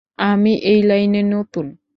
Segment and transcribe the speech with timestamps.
[0.19, 1.65] আমি এই লাইনে নতুন।